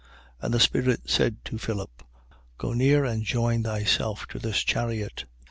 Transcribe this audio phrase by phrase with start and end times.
[0.37, 0.37] 8:29.
[0.45, 2.03] And the Spirit said to Philip:
[2.57, 5.25] Go near and join thyself to this chariot.